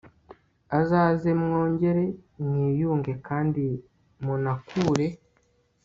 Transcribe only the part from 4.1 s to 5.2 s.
munakure